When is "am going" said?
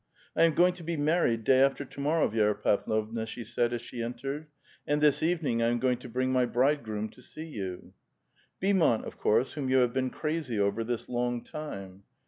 5.67-5.99